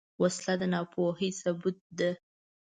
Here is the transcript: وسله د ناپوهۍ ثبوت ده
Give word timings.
وسله 0.21 0.53
د 0.61 0.63
ناپوهۍ 0.73 1.29
ثبوت 1.41 1.77
ده 1.97 2.11